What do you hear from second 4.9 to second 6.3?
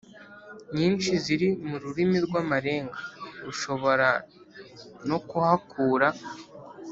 no kuhakura